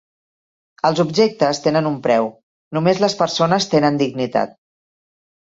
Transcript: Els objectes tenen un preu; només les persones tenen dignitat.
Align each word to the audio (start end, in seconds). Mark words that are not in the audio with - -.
Els 0.87 1.01
objectes 1.03 1.59
tenen 1.65 1.89
un 1.89 1.99
preu; 2.07 2.31
només 2.79 3.03
les 3.05 3.17
persones 3.21 3.71
tenen 3.75 4.01
dignitat. 4.03 4.59